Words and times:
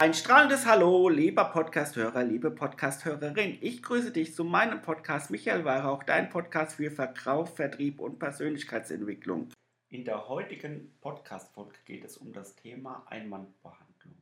Ein 0.00 0.14
strahlendes 0.14 0.64
Hallo, 0.64 1.08
lieber 1.08 1.46
Podcasthörer, 1.46 2.22
liebe 2.22 2.52
Podcasthörerin. 2.52 3.58
Ich 3.60 3.82
grüße 3.82 4.12
dich 4.12 4.32
zu 4.32 4.44
meinem 4.44 4.80
Podcast 4.80 5.28
Michael 5.32 5.64
Weihrauch, 5.64 6.04
dein 6.04 6.28
Podcast 6.28 6.76
für 6.76 6.92
Verkauf, 6.92 7.56
Vertrieb 7.56 7.98
und 7.98 8.20
Persönlichkeitsentwicklung. 8.20 9.48
In 9.88 10.04
der 10.04 10.28
heutigen 10.28 10.96
Podcast-Folge 11.00 11.74
geht 11.84 12.04
es 12.04 12.16
um 12.16 12.32
das 12.32 12.54
Thema 12.54 13.04
Einwandbehandlung. 13.08 14.14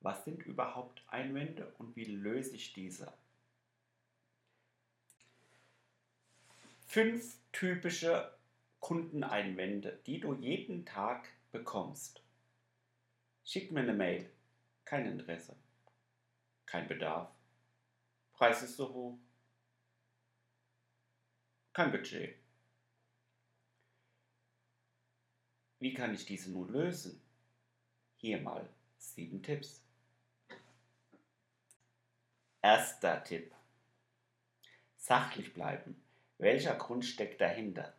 Was 0.00 0.24
sind 0.24 0.42
überhaupt 0.42 1.04
Einwände 1.06 1.72
und 1.78 1.94
wie 1.94 2.06
löse 2.06 2.56
ich 2.56 2.72
diese? 2.72 3.12
Fünf 6.88 7.36
typische 7.52 8.32
Kundeneinwände, 8.80 10.00
die 10.06 10.18
du 10.18 10.34
jeden 10.34 10.84
Tag 10.84 11.28
bekommst. 11.52 12.20
Schick 13.44 13.70
mir 13.70 13.80
eine 13.80 13.94
Mail. 13.94 14.28
Kein 14.84 15.06
Interesse. 15.06 15.56
Kein 16.66 16.86
Bedarf. 16.86 17.30
Preis 18.32 18.62
ist 18.62 18.76
so 18.76 18.92
hoch. 18.92 19.18
Kein 21.72 21.90
Budget. 21.90 22.36
Wie 25.78 25.92
kann 25.94 26.14
ich 26.14 26.24
diese 26.24 26.50
nun 26.50 26.68
lösen? 26.72 27.20
Hier 28.16 28.40
mal 28.40 28.68
sieben 28.98 29.42
Tipps. 29.42 29.82
Erster 32.62 33.22
Tipp. 33.22 33.54
Sachlich 34.96 35.52
bleiben. 35.52 36.02
Welcher 36.38 36.74
Grund 36.76 37.04
steckt 37.04 37.40
dahinter? 37.40 37.92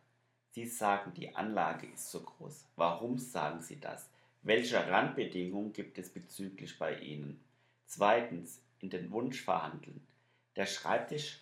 Sie 0.50 0.66
sagen, 0.66 1.14
die 1.14 1.34
Anlage 1.36 1.86
ist 1.86 2.10
so 2.10 2.22
groß. 2.22 2.64
Warum 2.76 3.18
sagen 3.18 3.60
Sie 3.62 3.78
das? 3.78 4.08
Welche 4.46 4.76
Randbedingungen 4.76 5.72
gibt 5.72 5.98
es 5.98 6.08
bezüglich 6.08 6.78
bei 6.78 7.00
Ihnen? 7.00 7.40
Zweitens, 7.86 8.62
in 8.78 8.90
den 8.90 9.10
Wunsch 9.10 9.42
verhandeln. 9.42 10.06
Der 10.54 10.66
Schreibtisch 10.66 11.40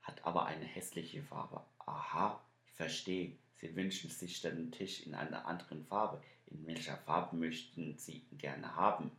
hat 0.00 0.24
aber 0.24 0.46
eine 0.46 0.64
hässliche 0.64 1.22
Farbe. 1.22 1.62
Aha, 1.78 2.44
ich 2.66 2.72
verstehe. 2.72 3.36
Sie 3.60 3.76
wünschen 3.76 4.10
sich 4.10 4.40
den 4.40 4.72
Tisch 4.72 5.06
in 5.06 5.14
einer 5.14 5.46
anderen 5.46 5.84
Farbe. 5.84 6.20
In 6.46 6.66
welcher 6.66 6.96
Farbe 6.96 7.36
möchten 7.36 7.96
Sie 7.96 8.24
ihn 8.28 8.38
gerne 8.38 8.74
haben? 8.74 9.12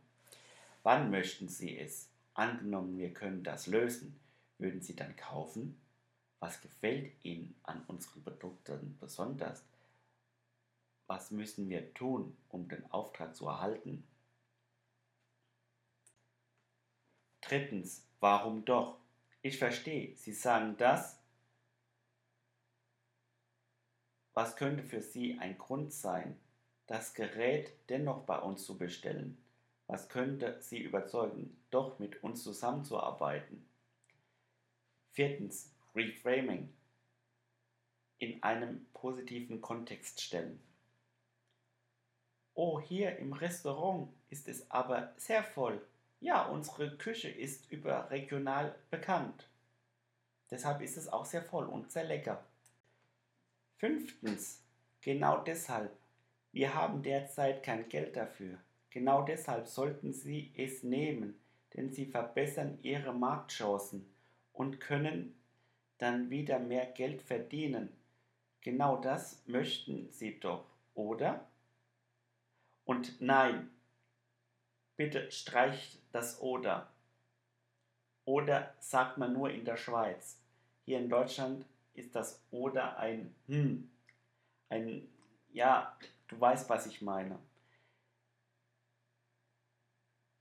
Wann 0.82 1.10
möchten 1.10 1.48
Sie 1.48 1.78
es? 1.78 2.10
Angenommen, 2.34 2.98
wir 2.98 3.14
können 3.14 3.42
das 3.42 3.66
lösen, 3.66 4.20
würden 4.58 4.82
Sie 4.82 4.96
dann 4.96 5.16
kaufen? 5.16 5.80
Was 6.40 6.60
gefällt 6.60 7.10
Ihnen 7.22 7.54
an 7.62 7.84
unseren 7.86 8.22
Produkten 8.22 8.98
besonders? 9.00 9.64
Was 11.06 11.30
müssen 11.30 11.68
wir 11.68 11.92
tun, 11.94 12.36
um 12.48 12.68
den 12.68 12.90
Auftrag 12.90 13.36
zu 13.36 13.46
erhalten? 13.46 14.06
Drittens, 17.42 18.06
warum 18.20 18.64
doch? 18.64 18.98
Ich 19.42 19.58
verstehe, 19.58 20.16
Sie 20.16 20.32
sagen 20.32 20.76
das. 20.78 21.20
Was 24.32 24.56
könnte 24.56 24.82
für 24.82 25.02
Sie 25.02 25.38
ein 25.38 25.58
Grund 25.58 25.92
sein, 25.92 26.40
das 26.86 27.12
Gerät 27.12 27.72
dennoch 27.90 28.24
bei 28.24 28.38
uns 28.38 28.64
zu 28.64 28.78
bestellen? 28.78 29.36
Was 29.86 30.08
könnte 30.08 30.60
Sie 30.62 30.78
überzeugen, 30.78 31.56
doch 31.70 31.98
mit 31.98 32.22
uns 32.22 32.42
zusammenzuarbeiten? 32.42 33.68
Viertens, 35.12 35.70
Reframing. 35.94 36.72
In 38.18 38.42
einem 38.42 38.86
positiven 38.94 39.60
Kontext 39.60 40.22
stellen. 40.22 40.60
Oh, 42.54 42.80
hier 42.80 43.18
im 43.18 43.32
Restaurant 43.32 44.08
ist 44.30 44.46
es 44.48 44.70
aber 44.70 45.12
sehr 45.16 45.42
voll. 45.42 45.80
Ja, 46.20 46.46
unsere 46.46 46.96
Küche 46.96 47.28
ist 47.28 47.70
überregional 47.72 48.76
bekannt. 48.90 49.48
Deshalb 50.50 50.80
ist 50.80 50.96
es 50.96 51.08
auch 51.08 51.24
sehr 51.24 51.42
voll 51.42 51.66
und 51.66 51.90
sehr 51.90 52.04
lecker. 52.04 52.44
Fünftens, 53.78 54.62
genau 55.00 55.42
deshalb. 55.42 55.90
Wir 56.52 56.74
haben 56.74 57.02
derzeit 57.02 57.64
kein 57.64 57.88
Geld 57.88 58.16
dafür. 58.16 58.58
Genau 58.90 59.22
deshalb 59.22 59.66
sollten 59.66 60.12
Sie 60.12 60.52
es 60.56 60.84
nehmen, 60.84 61.34
denn 61.74 61.92
Sie 61.92 62.06
verbessern 62.06 62.78
Ihre 62.82 63.12
Marktchancen 63.12 64.08
und 64.52 64.78
können 64.78 65.34
dann 65.98 66.30
wieder 66.30 66.60
mehr 66.60 66.86
Geld 66.86 67.20
verdienen. 67.20 67.88
Genau 68.60 68.96
das 68.96 69.42
möchten 69.46 70.08
Sie 70.12 70.38
doch, 70.38 70.64
oder? 70.94 71.44
Und 72.84 73.20
nein, 73.20 73.70
bitte 74.96 75.30
streicht 75.30 76.00
das 76.12 76.40
oder. 76.40 76.92
Oder 78.24 78.74
sagt 78.80 79.18
man 79.18 79.32
nur 79.32 79.50
in 79.50 79.64
der 79.64 79.76
Schweiz. 79.76 80.38
Hier 80.84 80.98
in 80.98 81.08
Deutschland 81.08 81.66
ist 81.94 82.14
das 82.14 82.42
oder 82.50 82.98
ein 82.98 83.34
hm. 83.46 83.90
Ein, 84.68 85.08
ja, 85.52 85.96
du 86.28 86.40
weißt, 86.40 86.68
was 86.68 86.86
ich 86.86 87.00
meine. 87.02 87.38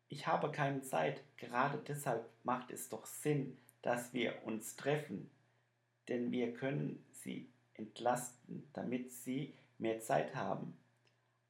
Ich 0.09 0.27
habe 0.27 0.51
keine 0.51 0.81
Zeit. 0.81 1.23
Gerade 1.37 1.77
deshalb 1.79 2.29
macht 2.43 2.71
es 2.71 2.89
doch 2.89 3.05
Sinn, 3.05 3.57
dass 3.81 4.13
wir 4.13 4.43
uns 4.45 4.75
treffen. 4.75 5.29
Denn 6.07 6.31
wir 6.31 6.53
können 6.53 7.05
sie 7.11 7.49
entlasten, 7.75 8.67
damit 8.73 9.11
sie 9.11 9.53
mehr 9.77 10.01
Zeit 10.01 10.35
haben. 10.35 10.77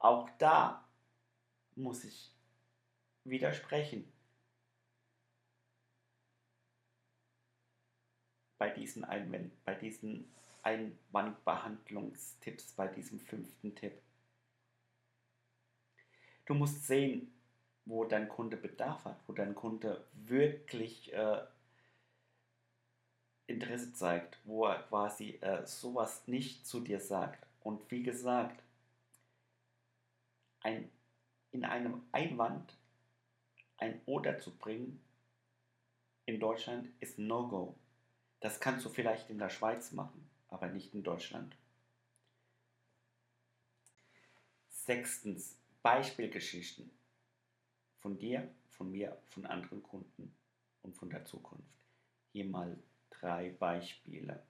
Auch 0.03 0.29
da 0.37 0.87
muss 1.75 2.03
ich 2.03 2.31
widersprechen. 3.23 4.11
Bei 8.57 8.69
diesen, 8.69 9.05
Einwand, 9.05 9.63
bei 9.63 9.75
diesen 9.75 10.29
Einwandbehandlungstipps, 10.61 12.73
bei 12.73 12.89
diesem 12.89 13.21
fünften 13.21 13.73
Tipp. 13.75 13.93
Du 16.45 16.53
musst 16.53 16.85
sehen, 16.85 17.33
wo 17.85 18.03
dein 18.03 18.27
Kunde 18.27 18.57
Bedarf 18.57 19.05
hat, 19.05 19.21
wo 19.27 19.33
dein 19.33 19.55
Kunde 19.55 20.05
wirklich 20.11 21.13
äh, 21.13 21.45
Interesse 23.47 23.93
zeigt, 23.93 24.37
wo 24.43 24.65
er 24.65 24.83
quasi 24.83 25.37
äh, 25.39 25.65
sowas 25.65 26.27
nicht 26.27 26.67
zu 26.67 26.81
dir 26.81 26.99
sagt. 26.99 27.47
Und 27.61 27.89
wie 27.89 28.03
gesagt, 28.03 28.62
ein, 30.63 30.89
in 31.51 31.65
einem 31.65 32.01
Einwand 32.11 32.75
ein 33.77 34.01
Oder 34.05 34.39
zu 34.39 34.55
bringen 34.55 35.03
in 36.25 36.39
Deutschland 36.39 36.89
ist 37.01 37.19
No-Go. 37.19 37.75
Das 38.39 38.59
kannst 38.61 38.85
du 38.85 38.89
vielleicht 38.89 39.29
in 39.29 39.39
der 39.39 39.49
Schweiz 39.49 39.91
machen, 39.91 40.29
aber 40.47 40.67
nicht 40.67 40.93
in 40.93 41.03
Deutschland. 41.03 41.55
Sechstens, 44.69 45.57
Beispielgeschichten 45.81 46.89
von 47.99 48.17
dir, 48.17 48.49
von 48.69 48.89
mir, 48.91 49.17
von 49.29 49.45
anderen 49.45 49.83
Kunden 49.83 50.33
und 50.81 50.95
von 50.95 51.09
der 51.09 51.25
Zukunft. 51.25 51.67
Hier 52.31 52.45
mal 52.45 52.77
drei 53.09 53.49
Beispiele. 53.49 54.41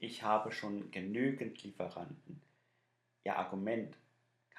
Ich 0.00 0.22
habe 0.24 0.50
schon 0.50 0.90
genügend 0.90 1.62
Lieferanten. 1.62 2.40
Ihr 3.22 3.36
Argument 3.36 3.96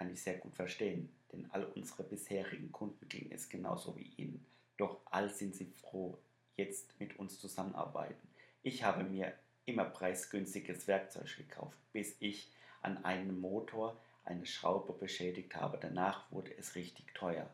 kann 0.02 0.12
ich 0.12 0.24
sehr 0.24 0.40
gut 0.40 0.56
verstehen, 0.56 1.14
denn 1.32 1.48
all 1.52 1.64
unsere 1.64 2.02
bisherigen 2.02 2.72
Kunden 2.72 3.08
ging 3.08 3.32
es 3.32 3.50
genauso 3.50 3.96
wie 3.96 4.12
Ihnen. 4.18 4.44
Doch 4.76 5.02
all 5.06 5.30
sind 5.30 5.54
sie 5.54 5.68
froh, 5.80 6.18
jetzt 6.56 7.00
mit 7.00 7.20
uns 7.20 7.38
zusammenarbeiten. 7.38 8.28
Ich 8.64 8.84
habe 8.84 9.04
mir 9.04 9.32
immer 9.66 9.86
preisgünstiges 9.86 10.88
Werkzeug 10.88 11.38
gekauft, 11.38 11.78
bis 11.94 12.16
ich 12.20 12.52
an 12.82 13.06
einem 13.06 13.40
Motor 13.40 13.96
eine 14.26 14.48
Schraube 14.48 14.94
beschädigt 14.94 15.56
habe. 15.56 15.78
Danach 15.80 16.32
wurde 16.32 16.58
es 16.58 16.74
richtig 16.74 17.14
teuer. 17.14 17.48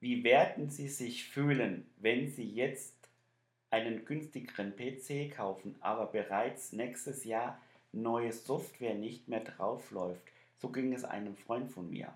Wie 0.00 0.22
werden 0.22 0.68
Sie 0.68 0.88
sich 0.88 1.24
fühlen, 1.24 1.90
wenn 1.96 2.28
Sie 2.28 2.44
jetzt 2.44 3.01
einen 3.72 4.04
günstigeren 4.04 4.76
PC 4.76 5.34
kaufen, 5.34 5.76
aber 5.80 6.06
bereits 6.06 6.72
nächstes 6.72 7.24
Jahr 7.24 7.60
neue 7.92 8.32
Software 8.32 8.94
nicht 8.94 9.28
mehr 9.28 9.40
draufläuft. 9.40 10.22
So 10.58 10.68
ging 10.68 10.92
es 10.92 11.04
einem 11.04 11.36
Freund 11.36 11.70
von 11.70 11.90
mir. 11.90 12.12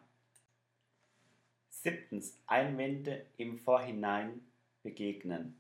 Siebtens, 1.70 2.38
Einwände 2.46 3.24
im 3.38 3.58
Vorhinein 3.58 4.40
begegnen. 4.82 5.56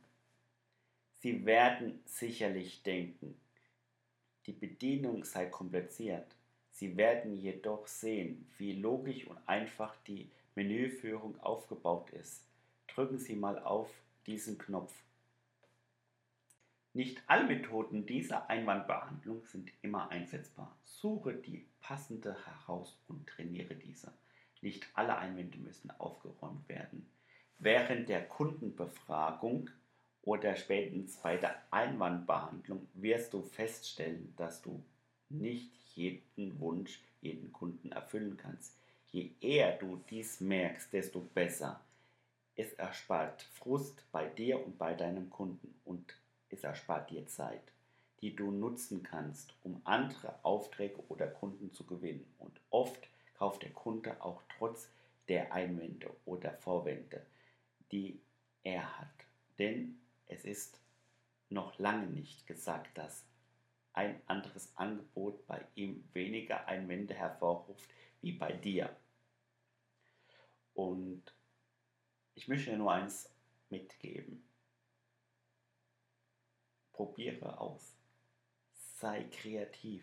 Sie 1.20 1.46
werden 1.46 2.00
sicherlich 2.04 2.82
denken, 2.82 3.34
die 4.44 4.52
Bedienung 4.52 5.24
sei 5.24 5.46
kompliziert. 5.46 6.26
Sie 6.72 6.96
werden 6.96 7.34
jedoch 7.34 7.86
sehen, 7.86 8.46
wie 8.58 8.72
logisch 8.72 9.26
und 9.26 9.38
einfach 9.46 9.96
die 10.06 10.28
Menüführung 10.54 11.40
aufgebaut 11.40 12.10
ist. 12.10 12.42
Drücken 12.86 13.18
Sie 13.18 13.34
mal 13.34 13.58
auf 13.58 13.90
diesen 14.26 14.58
Knopf 14.58 14.92
Nicht 16.96 17.22
alle 17.26 17.44
Methoden 17.44 18.06
dieser 18.06 18.48
Einwandbehandlung 18.48 19.44
sind 19.44 19.70
immer 19.82 20.10
einsetzbar. 20.10 20.74
Suche 20.82 21.34
die 21.34 21.66
passende 21.82 22.34
heraus 22.46 22.98
und 23.06 23.26
trainiere 23.26 23.74
diese. 23.74 24.14
Nicht 24.62 24.86
alle 24.94 25.18
Einwände 25.18 25.58
müssen 25.58 25.90
aufgeräumt 25.90 26.66
werden. 26.70 27.06
Während 27.58 28.08
der 28.08 28.26
Kundenbefragung 28.26 29.68
oder 30.22 30.56
spätestens 30.56 31.18
bei 31.18 31.36
der 31.36 31.62
Einwandbehandlung 31.70 32.88
wirst 32.94 33.34
du 33.34 33.42
feststellen, 33.42 34.32
dass 34.38 34.62
du 34.62 34.82
nicht 35.28 35.74
jeden 35.96 36.58
Wunsch, 36.60 37.02
jeden 37.20 37.52
Kunden 37.52 37.92
erfüllen 37.92 38.38
kannst. 38.38 38.74
Je 39.12 39.32
eher 39.42 39.76
du 39.76 40.02
dies 40.08 40.40
merkst, 40.40 40.94
desto 40.94 41.20
besser. 41.20 41.78
Es 42.54 42.72
erspart 42.72 43.42
Frust 43.42 44.02
bei 44.12 44.28
dir 44.30 44.64
und 44.64 44.78
bei 44.78 44.94
deinem 44.94 45.28
Kunden 45.28 45.74
und 45.84 46.16
es 46.56 46.64
erspart 46.64 47.10
dir 47.10 47.26
Zeit, 47.26 47.72
die 48.20 48.34
du 48.34 48.50
nutzen 48.50 49.02
kannst, 49.02 49.54
um 49.62 49.80
andere 49.84 50.34
Aufträge 50.42 51.02
oder 51.08 51.26
Kunden 51.26 51.72
zu 51.72 51.84
gewinnen. 51.84 52.26
Und 52.38 52.60
oft 52.70 53.08
kauft 53.34 53.62
der 53.62 53.72
Kunde 53.72 54.20
auch 54.22 54.42
trotz 54.56 54.88
der 55.28 55.52
Einwände 55.52 56.10
oder 56.24 56.52
Vorwände, 56.54 57.24
die 57.92 58.20
er 58.62 58.98
hat. 58.98 59.26
Denn 59.58 59.98
es 60.26 60.44
ist 60.44 60.80
noch 61.50 61.78
lange 61.78 62.06
nicht 62.06 62.46
gesagt, 62.46 62.96
dass 62.96 63.24
ein 63.92 64.20
anderes 64.26 64.72
Angebot 64.76 65.46
bei 65.46 65.64
ihm 65.74 66.04
weniger 66.12 66.66
Einwände 66.66 67.14
hervorruft 67.14 67.88
wie 68.20 68.32
bei 68.32 68.52
dir. 68.52 68.94
Und 70.74 71.22
ich 72.34 72.48
möchte 72.48 72.70
dir 72.70 72.76
nur 72.76 72.92
eins 72.92 73.30
mitgeben. 73.70 74.42
Probiere 76.96 77.60
aus. 77.60 77.94
Sei 78.94 79.24
kreativ 79.24 80.02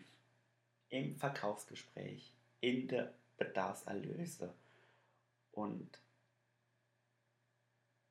im 0.90 1.16
Verkaufsgespräch, 1.16 2.32
in 2.60 2.86
der 2.86 3.12
Bedarfserlöse 3.36 4.54
und 5.50 5.98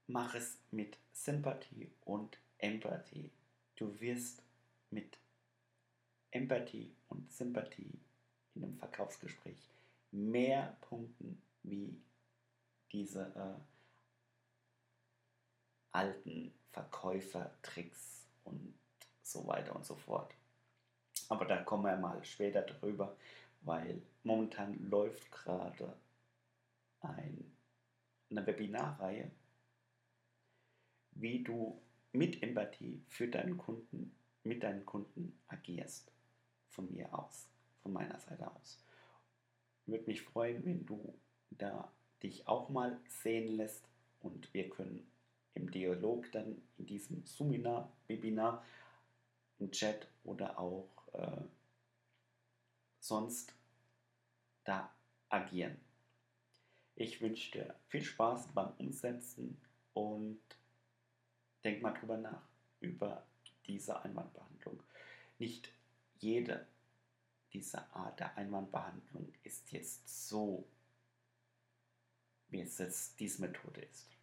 mach 0.08 0.36
es 0.36 0.58
mit 0.72 0.98
Sympathie 1.14 1.90
und 2.04 2.38
Empathie. 2.58 3.32
Du 3.78 3.98
wirst 4.02 4.44
mit 4.90 5.18
Empathie 6.32 6.94
und 7.08 7.32
Sympathie 7.32 8.02
in 8.54 8.66
einem 8.66 8.78
Verkaufsgespräch 8.78 9.70
mehr 10.12 10.76
punkten 10.82 11.42
wie 11.64 11.96
diese 12.92 13.32
äh, 13.34 13.62
alten 15.94 16.54
Verkäufertricks 16.74 18.23
und 18.44 18.74
so 19.22 19.46
weiter 19.48 19.76
und 19.76 19.86
so 19.86 19.96
fort. 19.96 20.34
Aber 21.30 21.46
da 21.46 21.58
kommen 21.64 21.86
wir 21.86 21.96
mal 21.96 22.24
später 22.24 22.62
drüber, 22.62 23.16
weil 23.62 24.02
momentan 24.24 24.90
läuft 24.90 25.32
gerade 25.32 25.96
ein, 27.02 27.52
eine 28.30 28.46
Webinarreihe, 28.46 29.32
wie 31.12 31.44
du 31.44 31.80
mit 32.12 32.42
Empathie 32.44 33.02
für 33.08 33.28
deinen 33.28 33.58
Kunden, 33.58 34.16
mit 34.44 34.64
deinen 34.64 34.86
Kunden 34.86 35.40
agierst. 35.48 36.12
Von 36.70 36.92
mir 36.92 37.14
aus, 37.14 37.48
von 37.84 37.94
meiner 37.94 38.20
Seite 38.20 38.50
aus. 38.50 38.80
Würde 39.86 40.06
mich 40.08 40.22
freuen, 40.24 40.66
wenn 40.66 40.86
du 40.86 41.14
da 41.52 41.92
dich 42.24 42.48
auch 42.48 42.70
mal 42.70 43.00
sehen 43.08 43.58
lässt 43.58 43.88
und 44.22 44.52
wir 44.54 44.70
können 44.70 45.06
im 45.56 45.70
Dialog 45.72 46.32
dann 46.32 46.62
in 46.78 46.86
diesem 46.86 47.26
Seminar, 47.26 47.92
Webinar, 48.08 48.64
im 49.60 49.72
Chat 49.72 50.08
oder 50.24 50.60
auch 50.60 50.90
äh, 51.14 51.42
sonst 53.00 53.54
da 54.64 54.94
agieren. 55.30 55.80
Ich 56.96 57.22
wünsche 57.22 57.52
dir 57.52 57.76
viel 57.88 58.04
Spaß 58.04 58.50
beim 58.54 58.72
Umsetzen 58.78 59.60
und 59.94 60.42
denk 61.64 61.82
mal 61.82 61.94
drüber 61.94 62.18
nach, 62.18 62.48
über 62.80 63.26
diese 63.66 64.02
Einwandbehandlung. 64.04 64.82
Nicht 65.40 65.70
jede 66.20 66.68
dieser 67.52 67.94
Art 67.96 68.20
der 68.20 68.36
Einwandbehandlung 68.38 69.32
ist 69.44 69.72
jetzt 69.72 70.30
so, 70.30 70.68
wie 72.50 72.62
es 72.62 72.78
jetzt 72.78 73.20
diese 73.20 73.42
Methode 73.42 73.82
ist. 73.82 74.18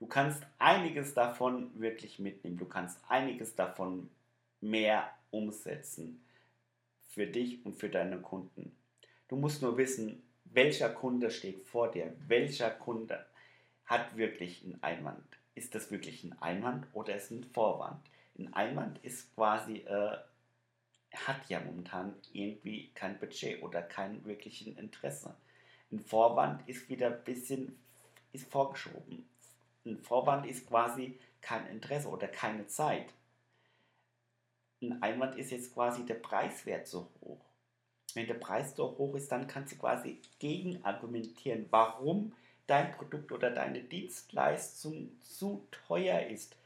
Du 0.00 0.06
kannst 0.06 0.42
einiges 0.58 1.12
davon 1.12 1.78
wirklich 1.78 2.18
mitnehmen. 2.18 2.56
Du 2.56 2.64
kannst 2.64 2.98
einiges 3.08 3.54
davon 3.54 4.08
mehr 4.62 5.10
umsetzen 5.30 6.24
für 7.08 7.26
dich 7.26 7.64
und 7.66 7.76
für 7.76 7.90
deine 7.90 8.18
Kunden. 8.18 8.74
Du 9.28 9.36
musst 9.36 9.60
nur 9.60 9.76
wissen, 9.76 10.22
welcher 10.44 10.88
Kunde 10.88 11.30
steht 11.30 11.66
vor 11.66 11.90
dir, 11.90 12.16
welcher 12.26 12.70
Kunde 12.70 13.26
hat 13.84 14.16
wirklich 14.16 14.64
einen 14.64 14.82
Einwand. 14.82 15.22
Ist 15.54 15.74
das 15.74 15.90
wirklich 15.90 16.24
ein 16.24 16.40
Einwand 16.40 16.86
oder 16.94 17.14
ist 17.14 17.24
es 17.24 17.32
ein 17.32 17.44
Vorwand? 17.44 18.00
Ein 18.38 18.54
Einwand 18.54 19.04
ist 19.04 19.34
quasi, 19.34 19.80
äh, 19.80 20.16
hat 21.12 21.46
ja 21.48 21.60
momentan 21.60 22.14
irgendwie 22.32 22.90
kein 22.94 23.18
Budget 23.18 23.62
oder 23.62 23.82
kein 23.82 24.24
wirklichen 24.24 24.78
Interesse. 24.78 25.36
Ein 25.92 26.00
Vorwand 26.00 26.66
ist 26.66 26.88
wieder 26.88 27.08
ein 27.08 27.24
bisschen 27.24 27.78
ist 28.32 28.50
vorgeschoben 28.50 29.28
ein 29.84 29.98
Vorwand 29.98 30.46
ist 30.46 30.66
quasi 30.66 31.18
kein 31.40 31.66
Interesse 31.68 32.08
oder 32.08 32.28
keine 32.28 32.66
Zeit. 32.66 33.12
Ein 34.82 35.02
Einwand 35.02 35.36
ist 35.36 35.50
jetzt 35.50 35.74
quasi 35.74 36.04
der 36.04 36.14
Preiswert 36.14 36.86
so 36.86 37.10
hoch. 37.20 37.44
Wenn 38.14 38.26
der 38.26 38.34
Preis 38.34 38.74
so 38.74 38.96
hoch 38.98 39.14
ist, 39.14 39.30
dann 39.30 39.46
kannst 39.46 39.72
du 39.72 39.78
quasi 39.78 40.20
gegen 40.38 40.84
argumentieren, 40.84 41.66
warum 41.70 42.32
dein 42.66 42.92
Produkt 42.92 43.32
oder 43.32 43.50
deine 43.50 43.82
Dienstleistung 43.82 45.10
zu 45.20 45.66
teuer 45.70 46.26
ist. 46.26 46.56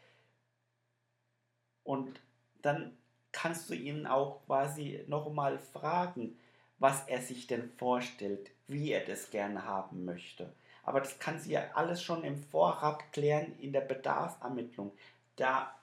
Und 1.82 2.20
dann 2.62 2.96
kannst 3.32 3.68
du 3.68 3.74
ihn 3.74 4.06
auch 4.06 4.44
quasi 4.46 5.04
nochmal 5.06 5.58
fragen, 5.58 6.38
was 6.78 7.06
er 7.08 7.20
sich 7.20 7.46
denn 7.46 7.70
vorstellt, 7.76 8.50
wie 8.68 8.90
er 8.90 9.04
das 9.04 9.30
gerne 9.30 9.64
haben 9.64 10.04
möchte. 10.04 10.52
Aber 10.84 11.00
das 11.00 11.18
kann 11.18 11.38
sie 11.38 11.52
ja 11.52 11.70
alles 11.74 12.02
schon 12.02 12.24
im 12.24 12.36
Vorab 12.36 13.12
klären 13.12 13.58
in 13.58 13.72
der 13.72 13.80
Bedarfsermittlung. 13.80 14.92
Da 15.36 15.74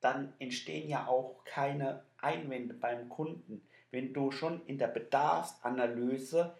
dann 0.00 0.32
entstehen 0.40 0.88
ja 0.88 1.06
auch 1.06 1.44
keine 1.44 2.02
Einwände 2.18 2.74
beim 2.74 3.08
Kunden. 3.08 3.66
Wenn 3.90 4.12
du 4.12 4.30
schon 4.30 4.66
in 4.66 4.78
der 4.78 4.88
Bedarfsanalyse 4.88 6.56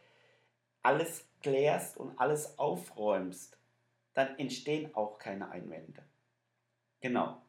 alles 0.83 1.27
klärst 1.41 1.97
und 1.97 2.19
alles 2.21 2.59
aufräumst, 2.59 3.59
dann 4.15 4.39
entstehen 4.39 4.95
auch 4.95 5.19
keine 5.19 5.51
Einwände. 5.51 6.03
Genau. 7.01 7.43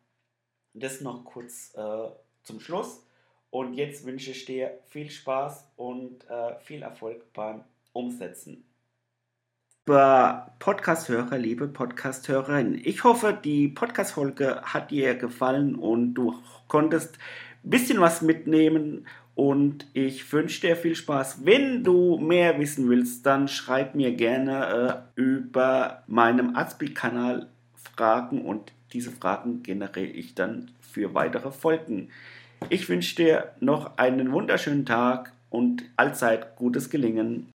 Das 0.74 1.02
noch 1.02 1.26
kurz 1.26 1.76
äh, 1.76 2.10
zum 2.42 2.60
Schluss. 2.60 3.06
Und 3.52 3.76
jetzt 3.76 4.04
wünsche 4.06 4.32
ich 4.32 4.46
dir 4.46 4.80
viel 4.88 5.12
Spaß 5.12 5.74
und 5.76 6.28
äh, 6.28 6.58
viel 6.62 6.82
Erfolg 6.82 7.32
beim 7.34 7.64
Umsetzen 7.92 8.66
Podcast-Hörer, 9.86 11.38
liebe 11.38 11.68
Podcast-Hörerin. 11.68 12.80
Ich 12.86 13.04
hoffe, 13.04 13.38
die 13.44 13.68
Podcast-Folge 13.68 14.62
hat 14.62 14.92
dir 14.92 15.16
gefallen 15.16 15.76
und 15.76 16.14
du 16.14 16.36
konntest 16.70 17.18
ein 17.66 17.70
bisschen 17.70 18.00
was 18.00 18.22
mitnehmen 18.22 19.06
und 19.36 19.86
ich 19.92 20.32
wünsche 20.32 20.62
dir 20.62 20.78
viel 20.78 20.96
Spaß. 20.96 21.46
Wenn 21.46 21.84
du 21.84 22.18
mehr 22.18 22.58
wissen 22.60 22.88
willst, 22.88 23.26
dann 23.26 23.50
schreib 23.50 23.94
mir 23.94 24.14
gerne 24.14 25.04
äh, 25.18 25.22
über 25.22 26.04
meinem 26.08 26.56
Azpi-Kanal 26.56 27.50
Fragen 27.76 28.46
und 28.46 28.72
diese 28.94 29.12
Fragen 29.12 29.64
generiere 29.64 30.06
ich 30.06 30.34
dann 30.34 30.72
für 30.80 31.14
weitere 31.14 31.52
Folgen. 31.52 32.08
Ich 32.70 32.88
wünsche 32.88 33.18
dir 33.18 33.52
noch 33.60 33.98
einen 33.98 34.32
wunderschönen 34.32 34.86
Tag 34.86 35.34
und 35.50 35.84
allzeit 35.98 36.56
gutes 36.56 36.90
Gelingen. 36.90 37.53